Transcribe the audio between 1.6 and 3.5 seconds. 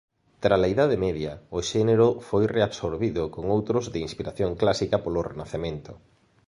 xénero foi reabsorbido con